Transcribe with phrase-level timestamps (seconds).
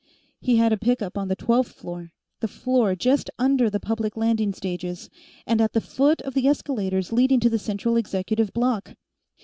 [0.39, 2.09] He had a pickup on the twelfth floor,
[2.39, 5.11] the floor just under the public landing stages,
[5.45, 8.95] and at the foot of the escalators leading to the central executive block.